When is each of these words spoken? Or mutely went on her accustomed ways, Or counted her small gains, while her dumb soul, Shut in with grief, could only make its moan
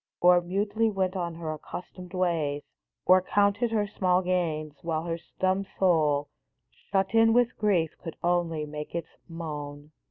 Or 0.19 0.41
mutely 0.41 0.89
went 0.89 1.15
on 1.15 1.35
her 1.35 1.53
accustomed 1.53 2.15
ways, 2.15 2.63
Or 3.05 3.21
counted 3.21 3.69
her 3.69 3.85
small 3.85 4.23
gains, 4.23 4.73
while 4.81 5.03
her 5.03 5.19
dumb 5.39 5.63
soul, 5.77 6.27
Shut 6.71 7.13
in 7.13 7.33
with 7.33 7.55
grief, 7.55 7.91
could 8.03 8.15
only 8.25 8.65
make 8.65 8.95
its 8.95 9.15
moan 9.29 9.91